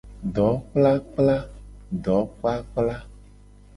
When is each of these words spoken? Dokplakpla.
Dokplakpla. 0.37 2.17